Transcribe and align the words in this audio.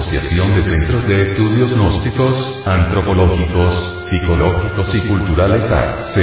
Asociación 0.00 0.56
de 0.56 0.62
Centros 0.62 1.08
de 1.08 1.20
Estudios 1.20 1.72
Gnósticos, 1.74 2.62
Antropológicos, 2.64 4.08
Psicológicos 4.08 4.94
y 4.94 5.06
Culturales 5.06 5.68
AC. 5.68 6.22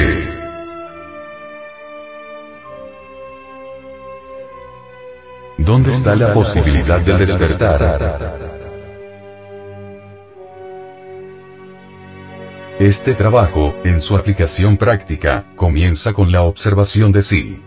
¿Dónde 5.59 5.91
está 5.91 6.15
la 6.15 6.33
posibilidad 6.33 7.01
de 7.01 7.13
despertar? 7.13 8.39
Este 12.79 13.13
trabajo, 13.13 13.75
en 13.83 14.01
su 14.01 14.17
aplicación 14.17 14.77
práctica, 14.77 15.45
comienza 15.55 16.13
con 16.13 16.31
la 16.31 16.41
observación 16.41 17.11
de 17.11 17.21
sí. 17.21 17.61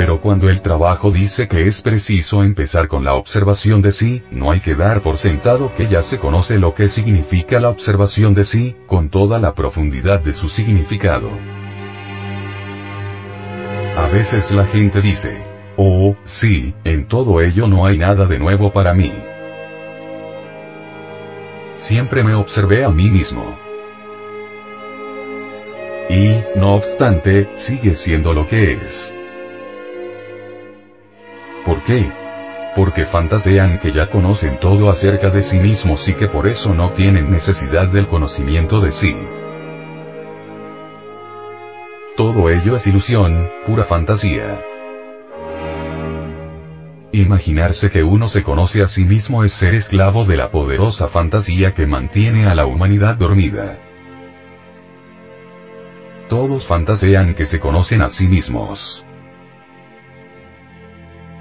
Pero 0.00 0.18
cuando 0.22 0.48
el 0.48 0.62
trabajo 0.62 1.10
dice 1.10 1.46
que 1.46 1.66
es 1.66 1.82
preciso 1.82 2.42
empezar 2.42 2.88
con 2.88 3.04
la 3.04 3.12
observación 3.12 3.82
de 3.82 3.92
sí, 3.92 4.22
no 4.30 4.50
hay 4.50 4.60
que 4.60 4.74
dar 4.74 5.02
por 5.02 5.18
sentado 5.18 5.74
que 5.74 5.88
ya 5.88 6.00
se 6.00 6.18
conoce 6.18 6.56
lo 6.56 6.72
que 6.72 6.88
significa 6.88 7.60
la 7.60 7.68
observación 7.68 8.32
de 8.32 8.44
sí, 8.44 8.76
con 8.86 9.10
toda 9.10 9.38
la 9.38 9.52
profundidad 9.52 10.22
de 10.22 10.32
su 10.32 10.48
significado. 10.48 11.28
A 13.94 14.08
veces 14.10 14.50
la 14.52 14.64
gente 14.64 15.02
dice, 15.02 15.36
oh, 15.76 16.16
sí, 16.24 16.74
en 16.84 17.06
todo 17.06 17.42
ello 17.42 17.66
no 17.66 17.84
hay 17.84 17.98
nada 17.98 18.24
de 18.24 18.38
nuevo 18.38 18.72
para 18.72 18.94
mí 18.94 19.12
siempre 21.76 22.22
me 22.22 22.34
observé 22.34 22.84
a 22.84 22.88
mí 22.88 23.10
mismo. 23.10 23.58
Y, 26.08 26.30
no 26.58 26.74
obstante, 26.76 27.50
sigue 27.54 27.94
siendo 27.94 28.32
lo 28.32 28.46
que 28.46 28.74
es. 28.74 29.14
¿Por 31.90 31.98
qué? 31.98 32.12
Porque 32.76 33.04
fantasean 33.04 33.80
que 33.80 33.90
ya 33.90 34.06
conocen 34.06 34.60
todo 34.60 34.90
acerca 34.90 35.28
de 35.28 35.42
sí 35.42 35.58
mismos 35.58 36.06
y 36.08 36.14
que 36.14 36.28
por 36.28 36.46
eso 36.46 36.72
no 36.72 36.92
tienen 36.92 37.32
necesidad 37.32 37.88
del 37.88 38.06
conocimiento 38.06 38.80
de 38.80 38.92
sí. 38.92 39.16
Todo 42.16 42.48
ello 42.48 42.76
es 42.76 42.86
ilusión, 42.86 43.50
pura 43.66 43.82
fantasía. 43.82 44.62
Imaginarse 47.10 47.90
que 47.90 48.04
uno 48.04 48.28
se 48.28 48.44
conoce 48.44 48.82
a 48.82 48.86
sí 48.86 49.04
mismo 49.04 49.42
es 49.42 49.52
ser 49.52 49.74
esclavo 49.74 50.24
de 50.24 50.36
la 50.36 50.52
poderosa 50.52 51.08
fantasía 51.08 51.74
que 51.74 51.88
mantiene 51.88 52.46
a 52.46 52.54
la 52.54 52.66
humanidad 52.66 53.16
dormida. 53.16 53.80
Todos 56.28 56.68
fantasean 56.68 57.34
que 57.34 57.46
se 57.46 57.58
conocen 57.58 58.02
a 58.02 58.08
sí 58.08 58.28
mismos. 58.28 59.04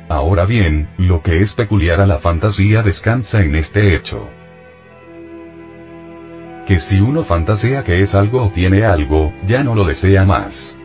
Ahora 0.10 0.46
bien, 0.46 0.90
lo 0.98 1.22
que 1.22 1.40
es 1.40 1.54
peculiar 1.54 2.02
a 2.02 2.08
la 2.08 2.18
fantasía 2.18 2.82
descansa 2.82 3.44
en 3.44 3.56
este 3.56 3.96
hecho. 3.96 4.28
Que 6.66 6.80
si 6.80 7.00
uno 7.00 7.24
fantasea 7.24 7.84
que 7.84 8.02
es 8.02 8.16
algo 8.16 8.44
o 8.44 8.50
tiene 8.50 8.84
algo, 8.84 9.32
ya 9.46 9.64
no 9.64 9.76
lo 9.76 9.86
desea 9.86 10.26
más. 10.26 10.80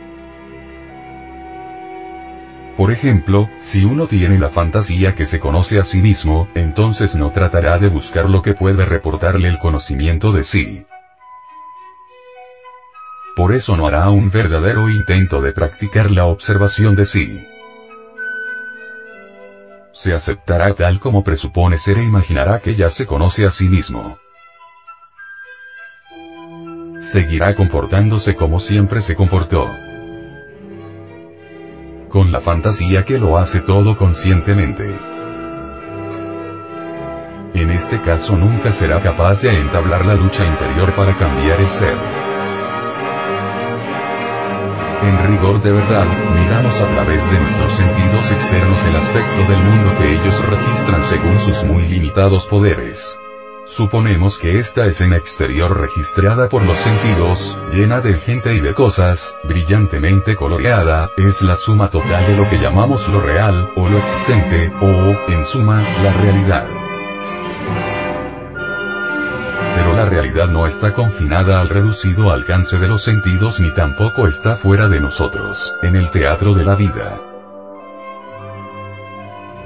Por 2.76 2.90
ejemplo, 2.90 3.48
si 3.56 3.82
uno 3.82 4.08
tiene 4.08 4.38
la 4.38 4.50
fantasía 4.50 5.14
que 5.14 5.24
se 5.24 5.40
conoce 5.40 5.78
a 5.78 5.84
sí 5.84 6.02
mismo, 6.02 6.48
entonces 6.54 7.16
no 7.16 7.30
tratará 7.30 7.78
de 7.78 7.88
buscar 7.88 8.28
lo 8.28 8.42
que 8.42 8.52
puede 8.52 8.84
reportarle 8.84 9.48
el 9.48 9.58
conocimiento 9.58 10.32
de 10.32 10.44
sí. 10.44 10.84
Por 13.36 13.52
eso 13.54 13.74
no 13.74 13.86
hará 13.86 14.10
un 14.10 14.30
verdadero 14.30 14.90
intento 14.90 15.40
de 15.40 15.52
practicar 15.52 16.10
la 16.10 16.26
observación 16.26 16.94
de 16.94 17.04
sí. 17.06 17.46
Se 19.94 20.12
aceptará 20.12 20.74
tal 20.74 20.98
como 20.98 21.22
presupone 21.24 21.78
ser 21.78 21.98
e 21.98 22.02
imaginará 22.02 22.58
que 22.58 22.74
ya 22.74 22.90
se 22.90 23.06
conoce 23.06 23.46
a 23.46 23.50
sí 23.50 23.68
mismo. 23.68 24.18
Seguirá 27.00 27.54
comportándose 27.54 28.34
como 28.34 28.58
siempre 28.60 29.00
se 29.00 29.14
comportó 29.14 29.70
con 32.14 32.30
la 32.30 32.40
fantasía 32.40 33.04
que 33.04 33.18
lo 33.18 33.36
hace 33.36 33.60
todo 33.60 33.96
conscientemente. 33.96 34.84
En 37.54 37.70
este 37.70 38.00
caso 38.00 38.36
nunca 38.36 38.72
será 38.72 39.00
capaz 39.00 39.42
de 39.42 39.50
entablar 39.50 40.06
la 40.06 40.14
lucha 40.14 40.44
interior 40.44 40.92
para 40.94 41.12
cambiar 41.16 41.60
el 41.60 41.70
ser. 41.70 42.23
En 45.02 45.26
rigor 45.28 45.60
de 45.60 45.72
verdad, 45.72 46.06
miramos 46.34 46.74
a 46.76 46.86
través 46.88 47.30
de 47.30 47.40
nuestros 47.40 47.72
sentidos 47.72 48.30
externos 48.30 48.84
el 48.84 48.96
aspecto 48.96 49.42
del 49.48 49.58
mundo 49.58 49.92
que 49.98 50.12
ellos 50.14 50.46
registran 50.48 51.02
según 51.02 51.38
sus 51.40 51.64
muy 51.64 51.88
limitados 51.88 52.44
poderes. 52.44 53.18
Suponemos 53.66 54.38
que 54.38 54.58
esta 54.58 54.86
escena 54.86 55.16
exterior 55.16 55.80
registrada 55.80 56.48
por 56.48 56.64
los 56.64 56.78
sentidos, 56.78 57.58
llena 57.72 58.00
de 58.00 58.14
gente 58.14 58.54
y 58.54 58.60
de 58.60 58.74
cosas, 58.74 59.38
brillantemente 59.42 60.36
coloreada, 60.36 61.10
es 61.16 61.40
la 61.42 61.56
suma 61.56 61.88
total 61.88 62.26
de 62.26 62.36
lo 62.36 62.48
que 62.48 62.58
llamamos 62.58 63.08
lo 63.08 63.20
real, 63.20 63.70
o 63.74 63.88
lo 63.88 63.98
existente, 63.98 64.70
o, 64.80 65.30
en 65.32 65.44
suma, 65.44 65.82
la 66.02 66.12
realidad. 66.12 66.93
Realidad 70.14 70.46
no 70.46 70.64
está 70.64 70.94
confinada 70.94 71.60
al 71.60 71.68
reducido 71.68 72.30
alcance 72.30 72.78
de 72.78 72.86
los 72.86 73.02
sentidos 73.02 73.58
ni 73.58 73.72
tampoco 73.72 74.28
está 74.28 74.54
fuera 74.56 74.88
de 74.88 75.00
nosotros, 75.00 75.72
en 75.82 75.96
el 75.96 76.10
teatro 76.10 76.54
de 76.54 76.64
la 76.64 76.76
vida 76.76 77.20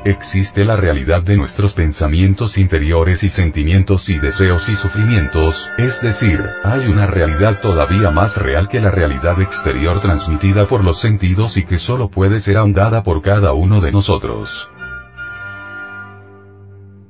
existe 0.05 0.65
la 0.65 0.77
realidad 0.77 1.23
de 1.23 1.37
nuestros 1.37 1.75
pensamientos 1.75 2.57
interiores 2.57 3.23
y 3.25 3.29
sentimientos 3.29 4.09
y 4.09 4.19
deseos 4.19 4.69
y 4.71 4.75
sufrimientos, 4.75 5.71
es 5.77 6.01
decir, 6.01 6.43
hay 6.65 6.87
una 6.87 7.07
realidad 7.07 7.61
todavía 7.61 8.11
más 8.11 8.39
real 8.39 8.69
que 8.69 8.81
la 8.81 8.91
realidad 8.91 9.39
exterior 9.43 10.01
transmitida 10.01 10.67
por 10.67 10.83
los 10.83 10.99
sentidos 10.99 11.59
y 11.59 11.65
que 11.65 11.77
solo 11.77 12.09
puede 12.09 12.41
ser 12.41 12.57
ahondada 12.57 13.03
por 13.03 13.21
cada 13.21 13.53
uno 13.53 13.83
de 13.83 13.93
nosotros. 13.93 14.71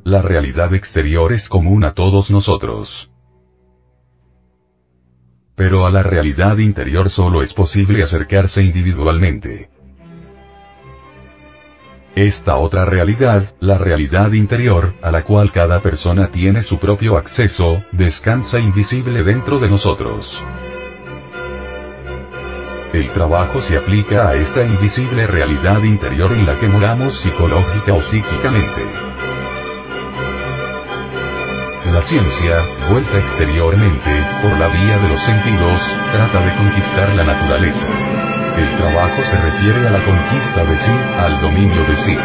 La 0.02 0.22
realidad 0.22 0.74
exterior 0.74 1.32
es 1.32 1.48
común 1.48 1.84
a 1.84 1.92
todos 1.92 2.30
nosotros. 2.30 3.10
Pero 5.58 5.84
a 5.86 5.90
la 5.90 6.04
realidad 6.04 6.56
interior 6.58 7.10
solo 7.10 7.42
es 7.42 7.52
posible 7.52 8.04
acercarse 8.04 8.62
individualmente. 8.62 9.68
Esta 12.14 12.58
otra 12.58 12.84
realidad, 12.84 13.54
la 13.58 13.76
realidad 13.76 14.32
interior, 14.32 14.94
a 15.02 15.10
la 15.10 15.24
cual 15.24 15.50
cada 15.50 15.82
persona 15.82 16.30
tiene 16.30 16.62
su 16.62 16.78
propio 16.78 17.16
acceso, 17.16 17.82
descansa 17.90 18.60
invisible 18.60 19.24
dentro 19.24 19.58
de 19.58 19.68
nosotros. 19.68 20.32
El 22.92 23.10
trabajo 23.10 23.60
se 23.60 23.76
aplica 23.76 24.28
a 24.28 24.36
esta 24.36 24.62
invisible 24.62 25.26
realidad 25.26 25.82
interior 25.82 26.30
en 26.32 26.46
la 26.46 26.56
que 26.58 26.68
moramos 26.68 27.20
psicológica 27.20 27.94
o 27.94 28.00
psíquicamente. 28.00 28.82
La 31.92 32.02
ciencia, 32.02 32.62
vuelta 32.90 33.18
exteriormente, 33.18 34.10
por 34.42 34.52
la 34.58 34.68
vía 34.68 34.98
de 34.98 35.08
los 35.08 35.20
sentidos, 35.20 35.80
trata 36.12 36.44
de 36.44 36.54
conquistar 36.54 37.14
la 37.14 37.24
naturaleza. 37.24 37.86
El 38.56 38.76
trabajo 38.76 39.24
se 39.24 39.36
refiere 39.38 39.88
a 39.88 39.90
la 39.90 40.04
conquista 40.04 40.64
de 40.64 40.76
sí, 40.76 40.90
al 41.18 41.40
dominio 41.40 41.82
de 41.84 41.96
sí. 41.96 42.18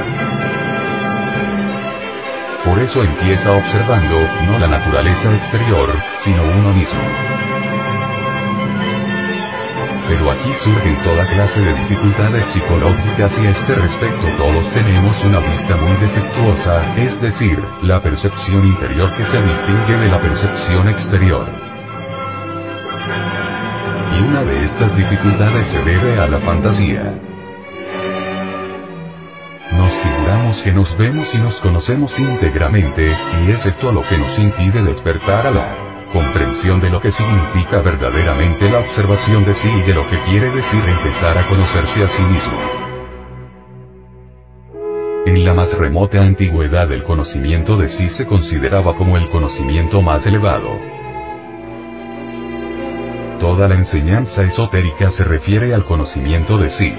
Por 2.65 2.77
eso 2.79 3.03
empieza 3.03 3.53
observando, 3.53 4.15
no 4.45 4.59
la 4.59 4.67
naturaleza 4.67 5.33
exterior, 5.33 5.89
sino 6.13 6.43
uno 6.43 6.73
mismo. 6.73 6.99
Pero 10.13 10.29
aquí 10.29 10.53
surgen 10.53 10.95
toda 11.03 11.25
clase 11.25 11.59
de 11.59 11.73
dificultades 11.73 12.45
psicológicas 12.45 13.41
y 13.41 13.47
a 13.47 13.49
este 13.49 13.73
respecto 13.73 14.27
todos 14.37 14.69
tenemos 14.69 15.19
una 15.21 15.39
vista 15.39 15.75
muy 15.75 15.97
defectuosa, 15.97 16.95
es 16.97 17.19
decir, 17.19 17.59
la 17.81 17.99
percepción 17.99 18.63
interior 18.63 19.11
que 19.15 19.25
se 19.25 19.41
distingue 19.41 19.97
de 19.97 20.09
la 20.09 20.19
percepción 20.19 20.87
exterior. 20.87 21.47
Y 24.15 24.23
una 24.23 24.43
de 24.43 24.63
estas 24.63 24.95
dificultades 24.95 25.65
se 25.65 25.83
debe 25.83 26.19
a 26.19 26.27
la 26.27 26.37
fantasía. 26.37 27.19
Nos 29.71 29.93
figuramos 29.93 30.61
que 30.61 30.73
nos 30.73 30.95
vemos 30.95 31.33
y 31.33 31.39
nos 31.39 31.57
conocemos 31.57 32.19
íntegramente, 32.19 33.17
y 33.43 33.49
es 33.49 33.65
esto 33.65 33.91
lo 33.91 34.03
que 34.03 34.19
nos 34.19 34.37
impide 34.37 34.83
despertar 34.83 35.47
a 35.47 35.51
la 35.51 35.92
comprensión 36.13 36.79
de 36.79 36.89
lo 36.89 37.01
que 37.01 37.11
significa 37.11 37.81
verdaderamente 37.81 38.69
la 38.69 38.79
observación 38.79 39.43
de 39.43 39.53
sí 39.53 39.67
y 39.67 39.81
de 39.81 39.93
lo 39.93 40.09
que 40.09 40.17
quiere 40.19 40.49
decir 40.51 40.79
empezar 40.87 41.37
a 41.37 41.45
conocerse 41.47 42.03
a 42.03 42.07
sí 42.07 42.23
mismo. 42.23 42.57
En 45.25 45.43
la 45.43 45.53
más 45.53 45.77
remota 45.77 46.19
antigüedad 46.19 46.89
el 46.91 47.03
conocimiento 47.03 47.75
de 47.75 47.89
sí 47.89 48.07
se 48.07 48.25
consideraba 48.25 48.95
como 48.95 49.17
el 49.17 49.27
conocimiento 49.29 50.01
más 50.01 50.25
elevado, 50.27 50.79
Toda 53.43 53.67
la 53.67 53.75
enseñanza 53.75 54.43
esotérica 54.43 55.11
se 55.11 55.25
refiere 55.25 55.73
al 55.73 55.83
conocimiento 55.83 56.57
de 56.57 56.69
sí. 56.69 56.95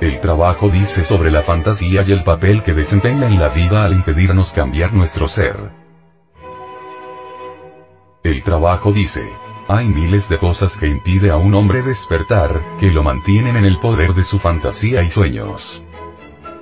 El 0.00 0.20
trabajo 0.20 0.70
dice 0.70 1.04
sobre 1.04 1.30
la 1.30 1.42
fantasía 1.42 2.00
y 2.00 2.12
el 2.12 2.24
papel 2.24 2.62
que 2.62 2.72
desempeña 2.72 3.26
en 3.26 3.38
la 3.38 3.50
vida 3.50 3.84
al 3.84 3.92
impedirnos 3.92 4.54
cambiar 4.54 4.94
nuestro 4.94 5.28
ser. 5.28 5.83
El 8.34 8.42
trabajo 8.42 8.90
dice, 8.90 9.32
hay 9.68 9.86
miles 9.86 10.28
de 10.28 10.38
cosas 10.38 10.76
que 10.76 10.88
impide 10.88 11.30
a 11.30 11.36
un 11.36 11.54
hombre 11.54 11.84
despertar, 11.84 12.60
que 12.80 12.90
lo 12.90 13.04
mantienen 13.04 13.56
en 13.56 13.64
el 13.64 13.78
poder 13.78 14.12
de 14.12 14.24
su 14.24 14.40
fantasía 14.40 15.04
y 15.04 15.10
sueños. 15.10 15.80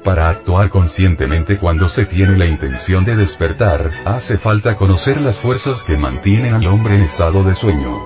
Para 0.05 0.29
actuar 0.29 0.69
conscientemente 0.69 1.59
cuando 1.59 1.89
se 1.89 2.05
tiene 2.05 2.37
la 2.37 2.45
intención 2.45 3.07
de 3.07 3.17
despertar, 3.17 3.91
hace 4.05 4.37
falta 4.37 4.77
conocer 4.77 5.19
las 5.23 5.41
fuerzas 5.41 5.83
que 5.83 5.97
mantienen 5.97 6.53
al 6.53 6.67
hombre 6.67 6.97
en 6.97 7.01
estado 7.05 7.43
de 7.43 7.55
sueño. 7.55 8.05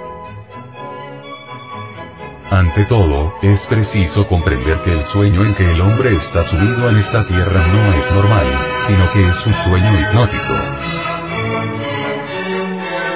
Ante 2.48 2.84
todo, 2.84 3.34
es 3.42 3.66
preciso 3.66 4.28
comprender 4.28 4.80
que 4.82 4.92
el 4.92 5.02
sueño 5.02 5.44
en 5.44 5.56
que 5.56 5.72
el 5.72 5.80
hombre 5.80 6.14
está 6.14 6.44
subido 6.44 6.88
en 6.88 6.98
esta 6.98 7.26
tierra 7.26 7.66
no 7.66 7.94
es 7.94 8.12
normal, 8.12 8.46
sino 8.86 9.10
que 9.10 9.26
es 9.26 9.44
un 9.44 9.54
sueño 9.54 9.98
hipnótico. 9.98 10.95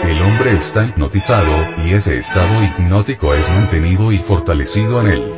El 0.04 0.22
hombre 0.22 0.56
está 0.56 0.84
hipnotizado, 0.84 1.52
y 1.84 1.92
ese 1.92 2.16
estado 2.18 2.64
hipnótico 2.64 3.34
es 3.34 3.48
mantenido 3.50 4.12
y 4.12 4.18
fortalecido 4.18 5.00
en 5.00 5.06
él. 5.06 5.34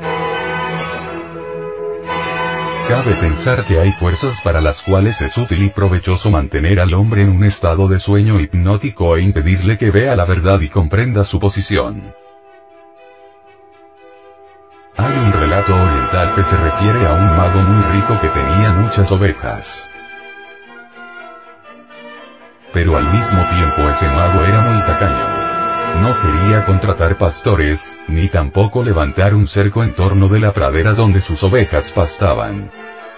Cabe 2.89 3.15
pensar 3.15 3.65
que 3.65 3.79
hay 3.79 3.93
fuerzas 3.93 4.41
para 4.43 4.61
las 4.61 4.83
cuales 4.83 5.21
es 5.21 5.37
útil 5.39 5.63
y 5.63 5.71
provechoso 5.71 6.31
mantener 6.31 6.81
al 6.81 6.95
hombre 6.95 7.23
en 7.23 7.31
un 7.31 7.45
estado 7.45 7.89
de 7.89 7.99
sueño 7.99 8.41
hipnótico 8.41 9.17
e 9.17 9.23
impedirle 9.23 9.79
que 9.79 9.91
vea 9.91 10.15
la 10.15 10.25
verdad 10.25 10.61
y 10.61 10.69
comprenda 10.69 11.25
su 11.25 11.39
posición. 11.39 12.15
Hay 14.97 15.17
un 15.17 15.33
relato 15.33 15.75
oriental 15.75 16.35
que 16.35 16.43
se 16.43 16.57
refiere 16.57 17.07
a 17.07 17.15
un 17.15 17.37
mago 17.37 17.63
muy 17.63 17.83
rico 17.93 18.21
que 18.21 18.29
tenía 18.29 18.73
muchas 18.73 19.11
ovejas. 19.11 19.89
Pero 22.73 22.97
al 22.97 23.13
mismo 23.13 23.45
tiempo 23.51 23.91
ese 23.91 24.07
mago 24.09 24.43
era 24.45 24.61
muy 24.63 24.81
tacaño. 24.83 25.43
No 26.01 26.19
quería 26.19 26.65
contratar 26.65 27.19
pastores, 27.19 27.99
ni 28.09 28.29
tampoco 28.29 28.83
levantar 28.83 29.35
un 29.35 29.47
cerco 29.47 29.83
en 29.85 29.95
torno 29.95 30.27
de 30.29 30.41
la 30.41 30.53
pradera 30.53 30.95
donde 30.95 31.21
sus 31.21 31.45
ovejas 31.45 31.93
pastaban. 31.93 32.71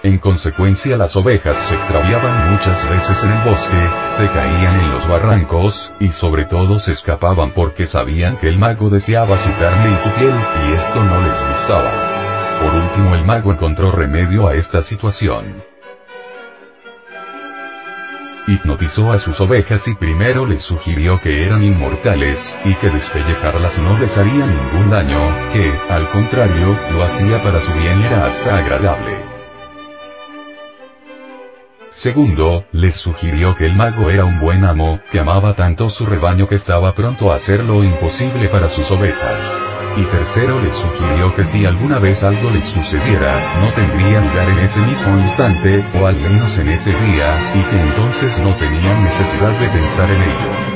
En 0.03 0.19
consecuencia 0.19 0.97
las 0.97 1.15
ovejas 1.15 1.57
se 1.57 1.73
extraviaban 1.73 2.51
muchas 2.51 2.87
veces 2.89 3.23
en 3.23 3.31
el 3.31 3.43
bosque, 3.43 3.89
se 4.17 4.27
caían 4.27 4.79
en 4.81 4.91
los 4.91 5.07
barrancos, 5.07 5.91
y 5.99 6.09
sobre 6.09 6.45
todo 6.45 6.77
se 6.77 6.91
escapaban 6.91 7.51
porque 7.51 7.87
sabían 7.87 8.37
que 8.37 8.49
el 8.49 8.59
mago 8.59 8.89
deseaba 8.89 9.37
su 9.37 9.49
carne 9.53 9.95
y 9.95 9.97
su 9.97 10.09
piel, 10.11 10.35
y 10.67 10.73
esto 10.73 11.03
no 11.03 11.21
les 11.21 11.41
gustaba. 11.41 11.91
Por 12.61 12.73
último 12.75 13.15
el 13.15 13.25
mago 13.25 13.51
encontró 13.51 13.91
remedio 13.91 14.47
a 14.47 14.53
esta 14.53 14.81
situación. 14.81 15.63
Hipnotizó 18.47 19.11
a 19.11 19.17
sus 19.17 19.41
ovejas 19.41 19.87
y 19.87 19.95
primero 19.95 20.45
les 20.45 20.61
sugirió 20.61 21.19
que 21.19 21.45
eran 21.45 21.63
inmortales, 21.63 22.47
y 22.63 22.75
que 22.75 22.91
despellejarlas 22.91 23.79
no 23.79 23.97
les 23.97 24.15
haría 24.17 24.45
ningún 24.45 24.89
daño, 24.89 25.19
que, 25.51 25.71
al 25.89 26.07
contrario, 26.09 26.77
lo 26.93 27.03
hacía 27.03 27.41
para 27.41 27.59
su 27.59 27.73
bien 27.73 28.01
y 28.01 28.03
era 28.03 28.27
hasta 28.27 28.57
agradable. 28.57 29.35
Segundo, 31.89 32.65
les 32.71 32.95
sugirió 32.95 33.55
que 33.55 33.65
el 33.65 33.73
mago 33.73 34.11
era 34.11 34.25
un 34.25 34.39
buen 34.39 34.63
amo, 34.63 34.99
que 35.09 35.19
amaba 35.19 35.53
tanto 35.53 35.89
su 35.89 36.05
rebaño 36.05 36.47
que 36.47 36.55
estaba 36.55 36.93
pronto 36.93 37.31
a 37.31 37.35
hacer 37.35 37.63
lo 37.63 37.83
imposible 37.83 38.47
para 38.49 38.69
sus 38.69 38.91
ovejas. 38.91 39.74
Y 39.97 40.03
tercero 40.03 40.59
les 40.61 40.75
sugirió 40.75 41.33
que 41.35 41.45
si 41.45 41.65
alguna 41.65 41.99
vez 41.99 42.21
algo 42.21 42.49
les 42.49 42.65
sucediera, 42.65 43.61
no 43.61 43.71
tendría 43.71 44.19
lugar 44.19 44.49
en 44.49 44.59
ese 44.59 44.79
mismo 44.79 45.17
instante, 45.17 45.85
o 45.99 46.05
al 46.05 46.17
menos 46.17 46.59
en 46.59 46.67
ese 46.67 46.91
día, 46.91 47.53
y 47.55 47.63
que 47.63 47.79
entonces 47.79 48.37
no 48.39 48.53
tenían 48.57 49.03
necesidad 49.03 49.51
de 49.57 49.69
pensar 49.69 50.09
en 50.11 50.21
ello. 50.21 50.75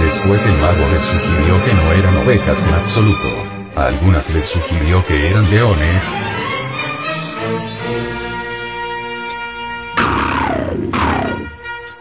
Después 0.00 0.44
el 0.46 0.58
mago 0.58 0.88
les 0.90 1.02
sugirió 1.02 1.64
que 1.64 1.74
no 1.74 1.92
eran 1.92 2.16
ovejas 2.16 2.66
en 2.66 2.74
absoluto. 2.74 3.28
A 3.76 3.86
algunas 3.86 4.34
les 4.34 4.46
sugirió 4.46 5.04
que 5.06 5.28
eran 5.30 5.48
leones, 5.50 6.12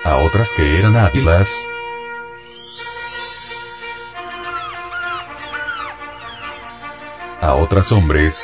a 0.03 0.15
otras 0.17 0.51
que 0.55 0.79
eran 0.79 0.95
águilas, 0.95 1.55
a 7.43 7.55
otras 7.55 7.91
hombres, 7.91 8.41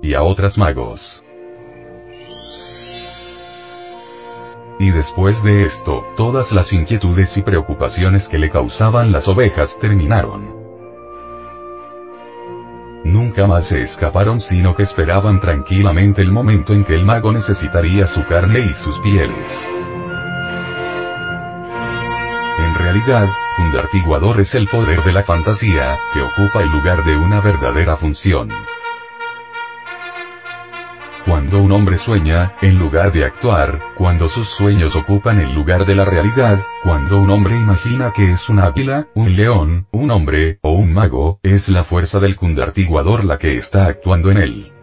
y 0.00 0.14
a 0.14 0.22
otras 0.22 0.56
magos. 0.56 1.22
Y 4.78 4.90
después 4.90 5.42
de 5.42 5.64
esto, 5.64 6.02
todas 6.16 6.50
las 6.50 6.72
inquietudes 6.72 7.36
y 7.36 7.42
preocupaciones 7.42 8.26
que 8.30 8.38
le 8.38 8.48
causaban 8.48 9.12
las 9.12 9.28
ovejas 9.28 9.78
terminaron. 9.78 10.64
Nunca 13.04 13.46
más 13.46 13.66
se 13.66 13.82
escaparon 13.82 14.40
sino 14.40 14.74
que 14.74 14.84
esperaban 14.84 15.40
tranquilamente 15.40 16.22
el 16.22 16.32
momento 16.32 16.72
en 16.72 16.84
que 16.84 16.94
el 16.94 17.04
mago 17.04 17.32
necesitaría 17.32 18.06
su 18.06 18.24
carne 18.24 18.60
y 18.60 18.72
sus 18.72 18.98
pieles. 19.00 19.83
Realidad, 22.94 23.28
es 24.38 24.54
el 24.54 24.68
poder 24.68 25.02
de 25.02 25.12
la 25.12 25.24
fantasía, 25.24 25.96
que 26.12 26.20
ocupa 26.20 26.62
el 26.62 26.70
lugar 26.70 27.02
de 27.04 27.16
una 27.16 27.40
verdadera 27.40 27.96
función. 27.96 28.50
Cuando 31.24 31.58
un 31.58 31.72
hombre 31.72 31.96
sueña, 31.96 32.52
en 32.62 32.78
lugar 32.78 33.10
de 33.10 33.24
actuar, 33.24 33.80
cuando 33.96 34.28
sus 34.28 34.48
sueños 34.50 34.94
ocupan 34.94 35.40
el 35.40 35.52
lugar 35.52 35.86
de 35.86 35.96
la 35.96 36.04
realidad, 36.04 36.60
cuando 36.84 37.18
un 37.18 37.30
hombre 37.30 37.56
imagina 37.56 38.12
que 38.14 38.28
es 38.28 38.48
un 38.48 38.60
águila, 38.60 39.08
un 39.14 39.34
león, 39.34 39.88
un 39.90 40.12
hombre, 40.12 40.58
o 40.62 40.72
un 40.72 40.92
mago, 40.92 41.40
es 41.42 41.68
la 41.68 41.82
fuerza 41.82 42.20
del 42.20 42.36
cundartiguador 42.36 43.24
la 43.24 43.38
que 43.38 43.56
está 43.56 43.86
actuando 43.86 44.30
en 44.30 44.36
él. 44.36 44.73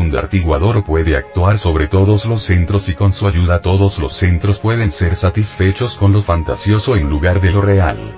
Cundartiguador 0.00 0.82
puede 0.82 1.14
actuar 1.14 1.58
sobre 1.58 1.86
todos 1.86 2.24
los 2.24 2.40
centros 2.40 2.88
y 2.88 2.94
con 2.94 3.12
su 3.12 3.26
ayuda 3.26 3.60
todos 3.60 3.98
los 3.98 4.14
centros 4.14 4.58
pueden 4.58 4.90
ser 4.90 5.14
satisfechos 5.14 5.98
con 5.98 6.10
lo 6.14 6.22
fantasioso 6.22 6.96
en 6.96 7.10
lugar 7.10 7.42
de 7.42 7.50
lo 7.50 7.60
real. 7.60 8.16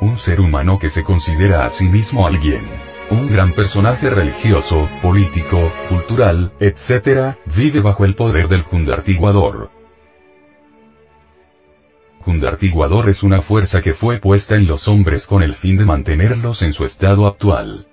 Un 0.00 0.18
ser 0.18 0.40
humano 0.40 0.80
que 0.80 0.90
se 0.90 1.04
considera 1.04 1.64
a 1.64 1.70
sí 1.70 1.88
mismo 1.88 2.26
alguien. 2.26 2.68
Un 3.10 3.28
gran 3.28 3.52
personaje 3.52 4.10
religioso, 4.10 4.88
político, 5.00 5.70
cultural, 5.88 6.52
etc., 6.58 7.36
vive 7.46 7.80
bajo 7.80 8.04
el 8.04 8.16
poder 8.16 8.48
del 8.48 8.62
Jundartiguador. 8.62 9.70
Jundartiguador 12.22 13.08
es 13.08 13.22
una 13.22 13.42
fuerza 13.42 13.80
que 13.80 13.94
fue 13.94 14.18
puesta 14.18 14.56
en 14.56 14.66
los 14.66 14.88
hombres 14.88 15.28
con 15.28 15.44
el 15.44 15.54
fin 15.54 15.76
de 15.76 15.84
mantenerlos 15.84 16.62
en 16.62 16.72
su 16.72 16.84
estado 16.84 17.28
actual. 17.28 17.86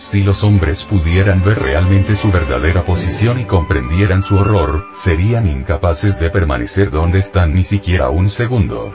Si 0.00 0.22
los 0.22 0.42
hombres 0.42 0.82
pudieran 0.82 1.44
ver 1.44 1.58
realmente 1.58 2.16
su 2.16 2.32
verdadera 2.32 2.84
posición 2.84 3.38
y 3.38 3.44
comprendieran 3.44 4.22
su 4.22 4.36
horror, 4.36 4.88
serían 4.92 5.46
incapaces 5.46 6.18
de 6.18 6.30
permanecer 6.30 6.90
donde 6.90 7.18
están 7.18 7.52
ni 7.52 7.62
siquiera 7.62 8.08
un 8.08 8.30
segundo 8.30 8.92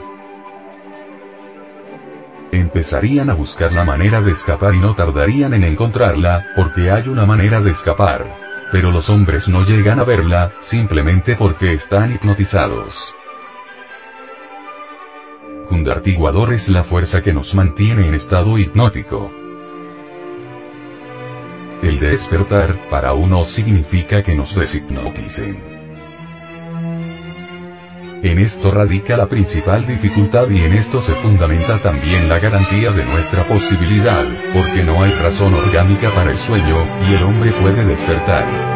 empezarían 2.76 3.30
a 3.30 3.34
buscar 3.34 3.72
la 3.72 3.84
manera 3.84 4.20
de 4.20 4.32
escapar 4.32 4.74
y 4.74 4.78
no 4.78 4.94
tardarían 4.94 5.54
en 5.54 5.64
encontrarla, 5.64 6.46
porque 6.56 6.90
hay 6.90 7.08
una 7.08 7.24
manera 7.24 7.60
de 7.60 7.70
escapar. 7.70 8.26
Pero 8.72 8.90
los 8.90 9.08
hombres 9.08 9.48
no 9.48 9.64
llegan 9.64 10.00
a 10.00 10.04
verla, 10.04 10.52
simplemente 10.60 11.36
porque 11.36 11.72
están 11.72 12.12
hipnotizados. 12.12 13.14
Jundartiguador 15.68 16.52
es 16.52 16.68
la 16.68 16.82
fuerza 16.82 17.22
que 17.22 17.32
nos 17.32 17.54
mantiene 17.54 18.08
en 18.08 18.14
estado 18.14 18.58
hipnótico. 18.58 19.45
El 21.82 22.00
despertar, 22.00 22.88
para 22.90 23.12
uno 23.12 23.44
significa 23.44 24.22
que 24.22 24.34
nos 24.34 24.54
deshipnoticen. 24.54 25.76
En 28.22 28.38
esto 28.38 28.70
radica 28.70 29.16
la 29.16 29.28
principal 29.28 29.86
dificultad 29.86 30.48
y 30.50 30.62
en 30.62 30.72
esto 30.72 31.00
se 31.00 31.14
fundamenta 31.14 31.78
también 31.78 32.28
la 32.28 32.38
garantía 32.38 32.90
de 32.90 33.04
nuestra 33.04 33.44
posibilidad, 33.44 34.24
porque 34.52 34.82
no 34.82 35.02
hay 35.02 35.12
razón 35.12 35.54
orgánica 35.54 36.10
para 36.10 36.32
el 36.32 36.38
sueño, 36.38 36.84
y 37.08 37.14
el 37.14 37.22
hombre 37.22 37.52
puede 37.52 37.84
despertar. 37.84 38.75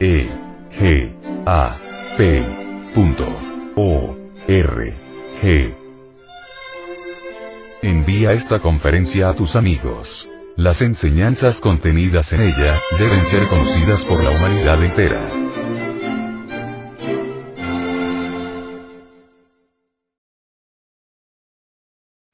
www.acegap.org 0.00 0.54
Envía 7.82 8.32
esta 8.32 8.60
conferencia 8.60 9.28
a 9.28 9.34
tus 9.34 9.56
amigos. 9.56 10.28
Las 10.56 10.80
enseñanzas 10.82 11.60
contenidas 11.60 12.32
en 12.32 12.42
ella 12.42 12.80
deben 12.98 13.24
ser 13.24 13.46
conocidas 13.48 14.04
por 14.04 14.22
la 14.24 14.30
humanidad 14.30 14.82
entera. 14.82 15.30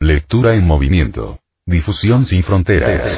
Lectura 0.00 0.54
en 0.54 0.66
movimiento. 0.66 1.40
Difusión 1.66 2.25
sin 2.25 2.42
fronteras. 2.42 3.08